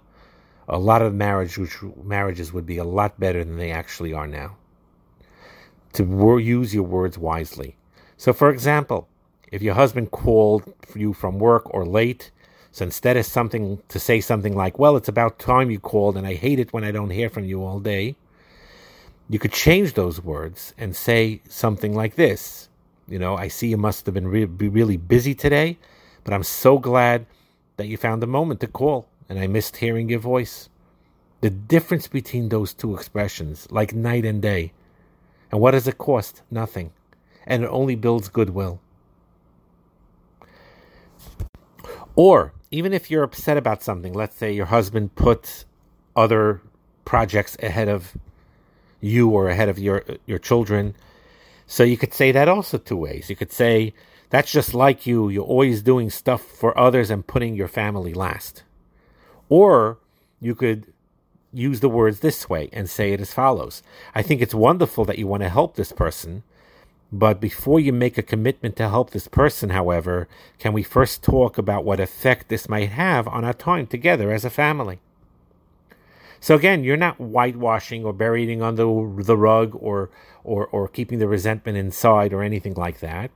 a 0.68 0.78
lot 0.78 1.02
of 1.02 1.14
marriage, 1.14 1.58
marriages 2.02 2.52
would 2.52 2.66
be 2.66 2.78
a 2.78 2.84
lot 2.84 3.18
better 3.18 3.44
than 3.44 3.56
they 3.56 3.70
actually 3.70 4.12
are 4.12 4.26
now. 4.26 4.56
To 5.94 6.38
use 6.38 6.75
your 6.75 6.84
words 6.84 7.18
wisely. 7.18 7.76
So, 8.16 8.32
for 8.32 8.50
example, 8.50 9.08
if 9.50 9.61
your 9.61 9.75
husband 9.75 10.11
called 10.11 10.72
you 10.94 11.12
from 11.12 11.38
work 11.38 11.72
or 11.75 11.84
late 11.84 12.30
so 12.72 12.87
instead 12.87 13.18
of 13.18 13.26
something 13.26 13.82
to 13.88 13.99
say 13.99 14.22
something 14.22 14.56
like, 14.56 14.78
well, 14.78 14.96
it's 14.96 15.08
about 15.08 15.38
time 15.38 15.70
you 15.70 15.78
called 15.78 16.16
and 16.16 16.26
I 16.26 16.34
hate 16.34 16.58
it 16.58 16.72
when 16.72 16.84
I 16.84 16.90
don't 16.90 17.11
hear 17.11 17.28
from 17.28 17.44
you 17.44 17.62
all 17.62 17.80
day, 17.80 18.16
you 19.28 19.38
could 19.38 19.52
change 19.52 19.92
those 19.92 20.22
words 20.22 20.72
and 20.78 20.96
say 20.96 21.42
something 21.49 21.94
like 21.94 22.16
this. 22.16 22.70
You 23.09 23.18
know, 23.18 23.37
I 23.37 23.49
see 23.49 23.68
you 23.68 23.76
must 23.76 24.06
have 24.06 24.14
been 24.14 24.28
re- 24.28 24.44
be 24.44 24.68
really 24.68 24.97
busy 24.97 25.35
today, 25.35 25.78
but 26.25 26.32
I'm 26.32 26.44
so 26.44 26.78
glad 26.78 27.26
that 27.76 27.87
you 27.87 27.97
found 27.97 28.23
a 28.23 28.26
moment 28.26 28.61
to 28.61 28.66
call 28.66 29.09
and 29.28 29.38
I 29.38 29.47
missed 29.47 29.78
hearing 29.78 30.09
your 30.09 30.21
voice. 30.21 30.68
The 31.40 31.50
difference 31.50 32.06
between 32.06 32.49
those 32.49 32.73
two 32.73 32.94
expressions, 32.94 33.66
like 33.71 33.92
night 33.94 34.25
and 34.25 34.40
day. 34.40 34.73
And 35.50 35.61
what 35.61 35.73
does 35.73 35.88
it 35.88 35.99
cost? 35.99 36.42
Nothing. 36.50 36.92
And 37.47 37.64
it 37.64 37.68
only 37.68 37.97
builds 37.97 38.28
goodwill. 38.28 38.80
Or 42.14 42.52
even 42.71 42.92
if 42.92 43.11
you're 43.11 43.23
upset 43.23 43.56
about 43.56 43.82
something, 43.82 44.12
let's 44.12 44.37
say 44.37 44.52
your 44.52 44.66
husband 44.66 45.14
puts 45.14 45.64
other 46.14 46.61
projects 47.04 47.56
ahead 47.62 47.88
of 47.88 48.16
you 49.00 49.30
or 49.30 49.49
ahead 49.49 49.68
of 49.68 49.78
your 49.78 50.04
your 50.26 50.38
children. 50.38 50.94
So 51.66 51.85
you 51.85 51.97
could 51.97 52.14
say 52.14 52.33
that 52.33 52.49
also 52.49 52.78
two 52.78 52.97
ways. 52.97 53.31
You 53.31 53.37
could 53.37 53.52
say 53.52 53.95
that's 54.31 54.50
just 54.50 54.75
like 54.75 55.07
you. 55.07 55.28
You're 55.28 55.45
always 55.45 55.83
doing 55.83 56.11
stuff 56.11 56.42
for 56.42 56.76
others 56.78 57.11
and 57.11 57.26
putting 57.26 57.54
your 57.54 57.69
family 57.69 58.14
last. 58.14 58.62
Or 59.49 59.99
you 60.40 60.54
could 60.54 60.92
use 61.52 61.81
the 61.81 61.88
words 61.88 62.21
this 62.21 62.49
way 62.49 62.71
and 62.73 62.88
say 62.88 63.12
it 63.12 63.21
as 63.21 63.35
follows. 63.35 63.83
I 64.14 64.23
think 64.23 64.40
it's 64.40 64.54
wonderful 64.54 65.04
that 65.04 65.19
you 65.19 65.26
want 65.26 65.42
to 65.42 65.49
help 65.49 65.76
this 65.76 65.92
person, 65.92 66.42
but 67.12 67.40
before 67.40 67.78
you 67.78 67.92
make 67.92 68.16
a 68.16 68.23
commitment 68.23 68.76
to 68.76 68.88
help 68.88 69.11
this 69.11 69.28
person, 69.28 69.69
however, 69.69 70.28
can 70.59 70.73
we 70.73 70.83
first 70.83 71.23
talk 71.23 71.59
about 71.59 71.85
what 71.85 72.00
effect 72.00 72.49
this 72.49 72.71
might 72.71 72.88
have 72.88 73.28
on 73.28 73.45
our 73.45 73.52
time 73.52 73.87
together 73.87 74.33
as 74.33 74.47
a 74.47 74.50
family? 74.50 74.99
So 76.42 76.56
again, 76.56 76.82
you're 76.82 76.96
not 76.96 77.18
whitewashing 77.18 78.04
or 78.04 78.12
burying 78.12 78.62
under 78.62 78.82
the 79.22 79.37
rug 79.37 79.76
or, 79.78 80.11
or, 80.42 80.66
or 80.66 80.88
keeping 80.88 81.20
the 81.20 81.28
resentment 81.28 81.78
inside 81.78 82.32
or 82.32 82.42
anything 82.42 82.75
like 82.75 82.99
that. 82.99 83.30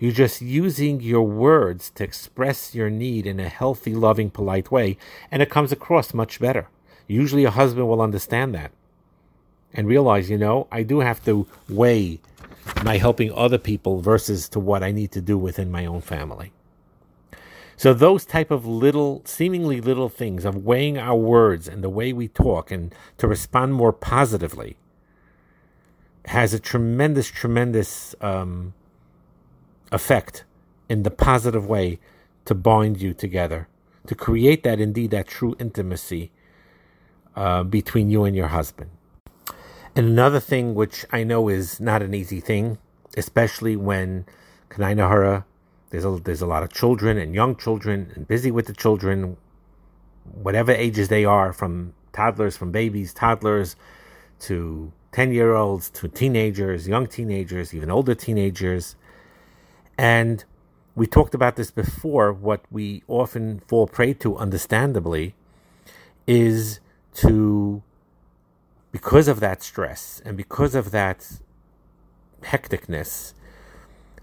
You're 0.00 0.10
just 0.10 0.42
using 0.42 1.00
your 1.00 1.22
words 1.22 1.90
to 1.90 2.02
express 2.02 2.74
your 2.74 2.90
need 2.90 3.24
in 3.24 3.38
a 3.38 3.48
healthy, 3.48 3.94
loving, 3.94 4.30
polite 4.30 4.72
way, 4.72 4.98
and 5.30 5.42
it 5.42 5.48
comes 5.48 5.70
across 5.70 6.12
much 6.12 6.40
better. 6.40 6.66
Usually 7.06 7.44
a 7.44 7.52
husband 7.52 7.86
will 7.86 8.02
understand 8.02 8.52
that 8.56 8.72
and 9.72 9.86
realize, 9.86 10.28
you 10.28 10.36
know, 10.36 10.66
I 10.72 10.82
do 10.82 10.98
have 11.00 11.24
to 11.26 11.46
weigh 11.68 12.18
my 12.82 12.96
helping 12.96 13.32
other 13.32 13.58
people 13.58 14.00
versus 14.00 14.48
to 14.48 14.58
what 14.58 14.82
I 14.82 14.90
need 14.90 15.12
to 15.12 15.20
do 15.20 15.38
within 15.38 15.70
my 15.70 15.86
own 15.86 16.00
family. 16.00 16.50
So 17.80 17.94
those 17.94 18.26
type 18.26 18.50
of 18.50 18.66
little, 18.66 19.22
seemingly 19.24 19.80
little 19.80 20.10
things 20.10 20.44
of 20.44 20.66
weighing 20.66 20.98
our 20.98 21.16
words 21.16 21.66
and 21.66 21.82
the 21.82 21.88
way 21.88 22.12
we 22.12 22.28
talk 22.28 22.70
and 22.70 22.94
to 23.16 23.26
respond 23.26 23.72
more 23.72 23.90
positively 23.90 24.76
has 26.26 26.52
a 26.52 26.58
tremendous, 26.58 27.28
tremendous 27.28 28.14
um, 28.20 28.74
effect 29.90 30.44
in 30.90 31.04
the 31.04 31.10
positive 31.10 31.64
way 31.64 31.98
to 32.44 32.54
bind 32.54 33.00
you 33.00 33.14
together, 33.14 33.66
to 34.06 34.14
create 34.14 34.62
that 34.62 34.78
indeed 34.78 35.10
that 35.12 35.26
true 35.26 35.56
intimacy 35.58 36.30
uh, 37.34 37.62
between 37.62 38.10
you 38.10 38.24
and 38.24 38.36
your 38.36 38.48
husband. 38.48 38.90
And 39.96 40.06
another 40.06 40.38
thing 40.38 40.74
which 40.74 41.06
I 41.10 41.24
know 41.24 41.48
is 41.48 41.80
not 41.80 42.02
an 42.02 42.12
easy 42.12 42.40
thing, 42.40 42.76
especially 43.16 43.74
when 43.74 44.26
Kanai 44.68 45.44
there's 45.90 46.04
a, 46.04 46.20
there's 46.24 46.42
a 46.42 46.46
lot 46.46 46.62
of 46.62 46.72
children 46.72 47.18
and 47.18 47.34
young 47.34 47.56
children 47.56 48.12
and 48.14 48.26
busy 48.26 48.50
with 48.50 48.66
the 48.66 48.72
children, 48.72 49.36
whatever 50.32 50.72
ages 50.72 51.08
they 51.08 51.24
are, 51.24 51.52
from 51.52 51.92
toddlers, 52.12 52.56
from 52.56 52.70
babies, 52.70 53.12
toddlers, 53.12 53.76
to 54.40 54.92
10 55.12 55.32
year 55.32 55.54
olds, 55.54 55.90
to 55.90 56.08
teenagers, 56.08 56.88
young 56.88 57.06
teenagers, 57.06 57.74
even 57.74 57.90
older 57.90 58.14
teenagers. 58.14 58.96
And 59.98 60.44
we 60.94 61.06
talked 61.06 61.34
about 61.34 61.56
this 61.56 61.70
before. 61.70 62.32
What 62.32 62.64
we 62.70 63.02
often 63.08 63.60
fall 63.66 63.86
prey 63.86 64.14
to, 64.14 64.36
understandably, 64.36 65.34
is 66.26 66.80
to 67.14 67.82
because 68.92 69.28
of 69.28 69.40
that 69.40 69.62
stress 69.62 70.22
and 70.24 70.36
because 70.36 70.74
of 70.74 70.90
that 70.90 71.40
hecticness 72.42 73.34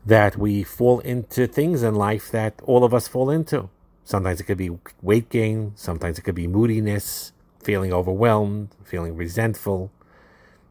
that 0.08 0.38
we 0.38 0.64
fall 0.64 1.00
into 1.02 1.46
things 1.48 1.84
in 1.84 1.94
life 1.94 2.32
that 2.32 2.62
all 2.64 2.86
of 2.86 2.94
us 2.94 3.10
fall 3.10 3.30
into. 3.30 3.70
Sometimes 4.06 4.40
it 4.40 4.46
could 4.46 4.58
be 4.58 4.72
weight 5.02 5.28
gain, 5.30 5.74
sometimes 5.76 6.18
it 6.18 6.22
could 6.22 6.34
be 6.34 6.48
moodiness, 6.48 7.34
feeling 7.62 7.92
overwhelmed, 7.92 8.70
feeling 8.86 9.18
resentful, 9.18 9.92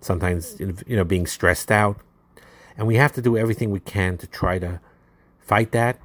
sometimes 0.01 0.59
you 0.59 0.97
know 0.97 1.05
being 1.05 1.27
stressed 1.27 1.71
out. 1.71 2.01
And 2.79 2.87
we 2.87 2.97
have 2.97 3.13
to 3.13 3.23
do 3.23 3.37
everything 3.37 3.71
we 3.71 3.81
can 3.81 4.17
to 4.19 4.27
try 4.27 4.59
to 4.59 4.81
fight 5.39 5.73
that 5.73 5.99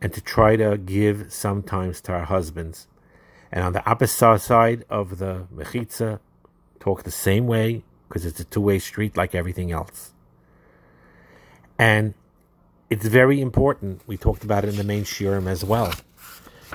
and 0.00 0.12
to 0.12 0.20
try 0.20 0.54
to 0.54 0.78
give 0.78 1.32
sometimes 1.32 2.00
to 2.02 2.12
our 2.12 2.24
husbands. 2.24 2.86
And 3.50 3.64
on 3.64 3.72
the 3.72 3.84
opposite 3.84 4.38
side 4.38 4.84
of 4.88 5.18
the 5.18 5.48
mechitza, 5.52 6.20
talk 6.78 7.02
the 7.02 7.10
same 7.10 7.48
way 7.48 7.82
because 8.08 8.24
it's 8.24 8.38
a 8.38 8.44
two 8.44 8.60
way 8.60 8.78
street 8.78 9.16
like 9.16 9.34
everything 9.34 9.72
else. 9.72 10.12
And 11.78 12.14
it's 12.88 13.06
very 13.06 13.40
important, 13.40 14.02
we 14.06 14.16
talked 14.16 14.44
about 14.44 14.64
it 14.64 14.68
in 14.68 14.76
the 14.76 14.84
main 14.84 15.04
shiurim 15.04 15.48
as 15.48 15.64
well, 15.64 15.92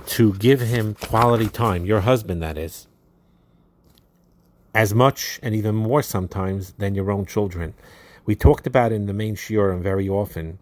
to 0.08 0.34
give 0.34 0.60
him 0.60 0.96
quality 0.96 1.48
time, 1.48 1.86
your 1.86 2.02
husband, 2.02 2.42
that 2.44 2.58
is, 2.58 2.88
as 4.74 4.94
much 4.94 5.40
and 5.42 5.56
even 5.56 5.76
more 5.76 6.02
sometimes 6.02 6.74
than 6.74 6.96
your 6.96 7.12
own 7.12 7.26
children. 7.26 7.74
We 8.26 8.36
talked 8.36 8.68
about 8.68 8.92
in 8.92 9.06
the 9.06 9.14
main 9.14 9.36
shiurim 9.36 9.82
very 9.82 10.08
often 10.08 10.60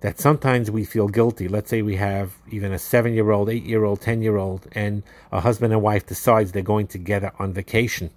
that 0.00 0.18
sometimes 0.18 0.70
we 0.70 0.84
feel 0.84 1.08
guilty. 1.08 1.46
Let's 1.46 1.68
say 1.68 1.82
we 1.82 1.96
have 1.96 2.32
even 2.50 2.72
a 2.72 2.78
seven 2.78 3.12
year 3.12 3.30
old, 3.30 3.48
eight 3.48 3.64
year 3.64 3.84
old, 3.84 4.00
10 4.00 4.22
year 4.22 4.36
old, 4.36 4.66
and 4.72 5.02
a 5.30 5.40
husband 5.40 5.72
and 5.72 5.82
wife 5.82 6.06
decides 6.06 6.52
they're 6.52 6.62
going 6.62 6.86
together 6.86 7.32
on 7.38 7.52
vacation 7.52 8.10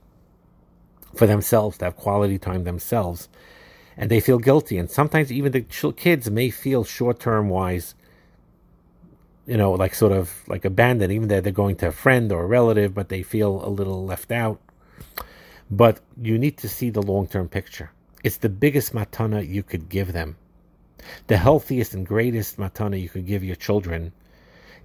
for 1.15 1.27
themselves 1.27 1.77
to 1.77 1.86
have 1.86 1.98
quality 1.98 2.38
time 2.38 2.63
themselves. 2.63 3.27
And 3.98 4.10
they 4.10 4.20
feel 4.20 4.40
guilty. 4.40 4.78
And 4.78 4.90
sometimes 4.90 5.32
even 5.32 5.52
the 5.52 5.62
kids 5.62 6.30
may 6.30 6.50
feel 6.50 6.84
short 6.84 7.20
term 7.20 7.50
wise, 7.50 7.96
you 9.46 9.58
know, 9.58 9.72
like 9.74 9.94
sort 9.94 10.12
of 10.12 10.44
like 10.48 10.66
abandoned, 10.66 11.12
even 11.12 11.28
though 11.28 11.42
they're 11.42 11.52
going 11.52 11.76
to 11.78 11.88
a 11.88 11.92
friend 11.92 12.32
or 12.32 12.44
a 12.44 12.48
relative, 12.48 12.94
but 12.94 13.10
they 13.10 13.24
feel 13.24 13.66
a 13.66 13.70
little 13.70 14.06
left 14.06 14.32
out. 14.32 14.60
But 15.70 16.00
you 16.22 16.38
need 16.38 16.58
to 16.60 16.70
see 16.70 16.90
the 16.90 17.02
long 17.02 17.28
term 17.28 17.50
picture. 17.50 17.92
It's 18.24 18.38
the 18.38 18.50
biggest 18.50 18.94
matana 18.94 19.48
you 19.48 19.64
could 19.64 19.90
give 19.90 20.14
them 20.14 20.38
the 21.28 21.38
healthiest 21.38 21.94
and 21.94 22.06
greatest 22.06 22.58
matana 22.58 23.00
you 23.00 23.10
could 23.10 23.26
give 23.26 23.44
your 23.44 23.56
children 23.56 24.14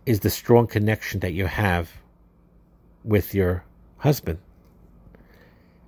is 0.06 0.20
the 0.20 0.30
strong 0.30 0.66
connection 0.66 1.20
that 1.20 1.32
you 1.32 1.46
have 1.46 1.90
with 3.04 3.34
your 3.34 3.64
husband. 3.98 4.38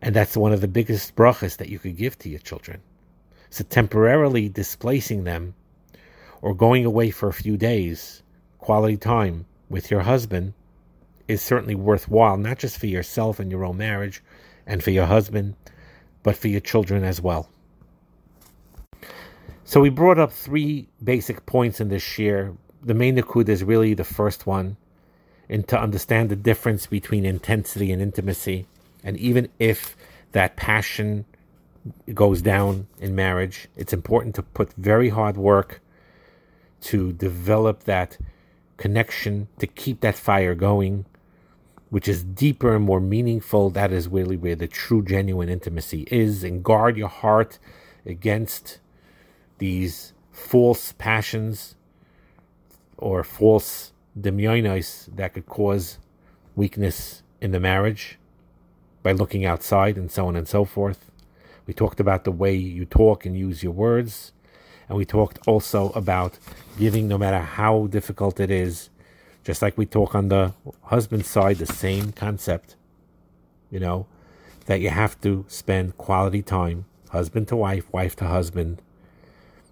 And 0.02 0.14
that's 0.14 0.36
one 0.36 0.52
of 0.52 0.60
the 0.60 0.68
biggest 0.68 1.14
brachas 1.14 1.56
that 1.58 1.68
you 1.68 1.78
could 1.78 1.96
give 1.96 2.18
to 2.18 2.28
your 2.28 2.38
children. 2.38 2.80
So 3.50 3.64
temporarily 3.64 4.48
displacing 4.48 5.24
them 5.24 5.54
or 6.40 6.54
going 6.54 6.84
away 6.84 7.10
for 7.10 7.28
a 7.28 7.32
few 7.32 7.56
days, 7.56 8.22
quality 8.58 8.96
time 8.96 9.46
with 9.68 9.90
your 9.90 10.00
husband 10.02 10.54
is 11.26 11.42
certainly 11.42 11.74
worthwhile, 11.74 12.36
not 12.36 12.58
just 12.58 12.78
for 12.78 12.86
yourself 12.86 13.38
and 13.40 13.50
your 13.50 13.64
own 13.64 13.76
marriage 13.76 14.22
and 14.66 14.82
for 14.82 14.90
your 14.90 15.06
husband, 15.06 15.56
but 16.22 16.36
for 16.36 16.48
your 16.48 16.60
children 16.60 17.04
as 17.04 17.20
well. 17.20 17.48
So 19.64 19.80
we 19.80 19.90
brought 19.90 20.18
up 20.18 20.32
three 20.32 20.88
basic 21.02 21.46
points 21.46 21.80
in 21.80 21.88
this 21.88 22.02
shiur. 22.02 22.56
The 22.82 22.94
main 22.94 23.16
nakud 23.16 23.48
is 23.48 23.62
really 23.62 23.94
the 23.94 24.04
first 24.04 24.46
one, 24.46 24.76
and 25.48 25.66
to 25.68 25.80
understand 25.80 26.28
the 26.28 26.36
difference 26.36 26.86
between 26.86 27.24
intensity 27.24 27.92
and 27.92 28.02
intimacy. 28.02 28.66
And 29.04 29.16
even 29.16 29.48
if 29.58 29.96
that 30.32 30.56
passion 30.56 31.24
goes 32.14 32.42
down 32.42 32.86
in 32.98 33.14
marriage, 33.14 33.68
it's 33.76 33.92
important 33.92 34.34
to 34.34 34.42
put 34.42 34.72
very 34.74 35.08
hard 35.08 35.36
work 35.36 35.80
to 36.82 37.12
develop 37.12 37.84
that 37.84 38.18
connection, 38.76 39.48
to 39.58 39.66
keep 39.66 40.00
that 40.00 40.14
fire 40.14 40.54
going, 40.54 41.04
which 41.90 42.08
is 42.08 42.24
deeper 42.24 42.74
and 42.76 42.84
more 42.84 43.00
meaningful. 43.00 43.70
That 43.70 43.92
is 43.92 44.08
really 44.08 44.36
where 44.36 44.56
the 44.56 44.68
true, 44.68 45.04
genuine 45.04 45.48
intimacy 45.48 46.06
is. 46.10 46.44
And 46.44 46.64
guard 46.64 46.96
your 46.96 47.08
heart 47.08 47.58
against 48.06 48.78
these 49.58 50.12
false 50.30 50.92
passions 50.92 51.74
or 52.96 53.22
false 53.22 53.92
demyonos 54.18 55.14
that 55.14 55.34
could 55.34 55.46
cause 55.46 55.98
weakness 56.56 57.22
in 57.40 57.52
the 57.52 57.60
marriage 57.60 58.18
by 59.02 59.12
looking 59.12 59.44
outside 59.44 59.96
and 59.96 60.10
so 60.10 60.26
on 60.26 60.36
and 60.36 60.48
so 60.48 60.64
forth. 60.64 61.09
We 61.70 61.74
talked 61.74 62.00
about 62.00 62.24
the 62.24 62.32
way 62.32 62.56
you 62.56 62.84
talk 62.84 63.24
and 63.24 63.38
use 63.38 63.62
your 63.62 63.70
words. 63.70 64.32
And 64.88 64.98
we 64.98 65.04
talked 65.04 65.38
also 65.46 65.90
about 65.90 66.36
giving, 66.76 67.06
no 67.06 67.16
matter 67.16 67.38
how 67.38 67.86
difficult 67.86 68.40
it 68.40 68.50
is, 68.50 68.90
just 69.44 69.62
like 69.62 69.78
we 69.78 69.86
talk 69.86 70.16
on 70.16 70.30
the 70.30 70.52
husband 70.82 71.24
side, 71.26 71.58
the 71.58 71.66
same 71.66 72.10
concept, 72.10 72.74
you 73.70 73.78
know, 73.78 74.08
that 74.66 74.80
you 74.80 74.90
have 74.90 75.20
to 75.20 75.44
spend 75.46 75.96
quality 75.96 76.42
time, 76.42 76.86
husband 77.10 77.46
to 77.46 77.54
wife, 77.54 77.84
wife 77.92 78.16
to 78.16 78.26
husband, 78.26 78.82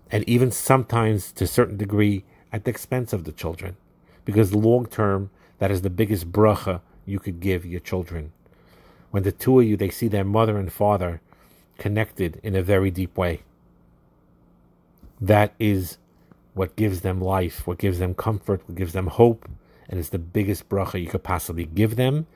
and 0.09 0.23
even 0.29 0.53
sometimes 0.53 1.33
to 1.33 1.43
a 1.43 1.49
certain 1.49 1.77
degree 1.77 2.25
at 2.53 2.63
the 2.63 2.71
expense 2.71 3.13
of 3.13 3.25
the 3.25 3.33
children. 3.33 3.77
Because 4.25 4.55
long 4.55 4.87
term, 4.87 5.31
that 5.59 5.73
is 5.73 5.83
the 5.83 5.91
biggest 5.91 6.31
bracha 6.31 6.81
you 7.05 7.19
could 7.19 7.41
give 7.41 7.67
your 7.67 7.81
children. 7.81 8.31
When 9.11 9.25
the 9.25 9.33
two 9.33 9.59
of 9.59 9.67
you, 9.67 9.77
they 9.77 9.91
see 9.91 10.07
their 10.07 10.23
mother 10.23 10.59
and 10.59 10.73
father 10.73 11.21
connected 11.79 12.41
in 12.43 12.55
a 12.55 12.63
very 12.63 12.91
deep 12.91 13.17
way. 13.17 13.43
That 15.21 15.55
is 15.59 15.99
what 16.55 16.77
gives 16.77 17.01
them 17.01 17.21
life, 17.21 17.67
what 17.67 17.79
gives 17.79 17.99
them 17.99 18.15
comfort, 18.15 18.63
what 18.67 18.77
gives 18.77 18.93
them 18.93 19.07
hope, 19.07 19.49
and 19.89 19.99
it's 19.99 20.11
the 20.11 20.19
biggest 20.19 20.69
bracha 20.69 21.01
you 21.01 21.09
could 21.09 21.23
possibly 21.23 21.65
give 21.65 21.97
them, 21.97 22.27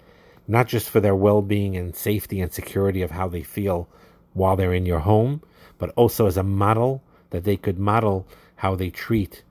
not 0.49 0.69
just 0.69 0.89
for 0.89 1.01
their 1.01 1.15
well 1.15 1.43
being 1.43 1.77
and 1.77 1.95
safety 1.95 2.41
and 2.41 2.53
security 2.53 3.03
of 3.03 3.11
how 3.11 3.29
they 3.29 3.43
feel 3.43 3.89
while 4.33 4.57
they're 4.57 4.73
in 4.73 4.87
your 4.87 5.01
home, 5.01 5.43
but 5.79 5.91
also 5.97 6.27
as 6.27 6.37
a 6.37 6.43
model 6.43 7.03
that 7.31 7.45
they 7.45 7.57
could 7.57 7.79
model 7.79 8.27
how 8.57 8.75
they 8.75 8.91
treat 8.91 9.43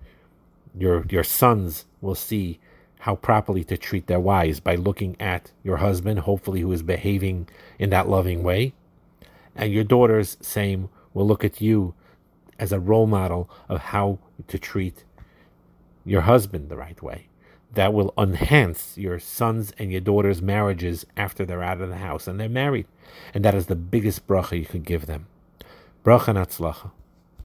your 0.78 1.06
your 1.10 1.24
sons 1.24 1.86
will 2.00 2.16
see 2.16 2.60
how 3.00 3.16
properly 3.16 3.64
to 3.64 3.78
treat 3.78 4.08
their 4.08 4.20
wives 4.20 4.60
by 4.60 4.76
looking 4.76 5.20
at 5.20 5.52
your 5.64 5.78
husband, 5.78 6.20
hopefully 6.20 6.62
who 6.62 6.72
is 6.72 6.84
behaving 6.84 7.48
in 7.80 7.90
that 7.90 8.08
loving 8.08 8.44
way. 8.44 8.74
And 9.56 9.72
your 9.72 9.84
daughters, 9.84 10.38
same, 10.42 10.90
will 11.14 11.28
look 11.28 11.44
at 11.44 11.62
you 11.62 11.94
as 12.60 12.72
a 12.72 12.80
role 12.80 13.08
model 13.08 13.50
of 13.68 13.80
how 13.80 14.20
to 14.48 14.58
treat 14.58 15.04
your 16.06 16.22
husband 16.22 16.70
the 16.70 16.78
right 16.78 17.02
way. 17.02 17.28
That 17.74 17.94
will 17.94 18.14
enhance 18.18 18.98
your 18.98 19.20
sons 19.20 19.74
and 19.78 19.92
your 19.92 20.02
daughters' 20.02 20.42
marriages 20.42 21.06
after 21.16 21.46
they're 21.46 21.64
out 21.64 21.82
of 21.82 21.90
the 21.90 21.98
house 21.98 22.28
and 22.28 22.40
they're 22.40 22.50
married. 22.50 22.86
And 23.34 23.46
that 23.46 23.56
is 23.56 23.68
the 23.68 23.76
biggest 23.76 24.28
bracha 24.28 24.60
you 24.60 24.66
could 24.66 24.84
give 24.84 25.06
them. 25.06 25.28
Bracha 26.04 26.34
natzlacha. 26.34 26.92